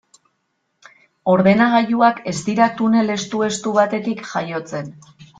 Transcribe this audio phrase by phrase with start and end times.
[1.33, 4.89] Ordenagailuak ez dira tunel estu-estu batetik jaiotzen.